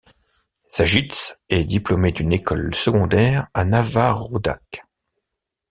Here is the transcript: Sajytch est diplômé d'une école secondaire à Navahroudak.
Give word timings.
Sajytch 0.67 1.35
est 1.49 1.63
diplômé 1.63 2.11
d'une 2.11 2.33
école 2.33 2.73
secondaire 2.73 3.47
à 3.53 3.65
Navahroudak. 3.65 4.81